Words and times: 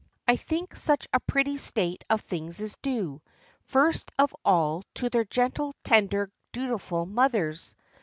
I 0.27 0.35
think 0.35 0.75
such 0.75 1.07
a 1.13 1.19
pretty 1.19 1.57
state 1.57 2.03
of 2.09 2.21
things 2.21 2.59
is 2.59 2.75
due, 2.81 3.21
first 3.65 4.09
of 4.17 4.35
all, 4.43 4.81
to 4.95 5.11
their 5.11 5.25
gentle, 5.25 5.75
tender, 5.83 6.31
dutiful 6.51 7.05
mothers. 7.05 7.75